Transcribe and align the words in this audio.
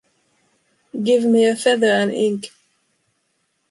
Give 1.03 1.23
me 1.25 1.45
a 1.45 1.55
feather 1.55 1.91
and 1.93 2.11
ink. 2.11 2.49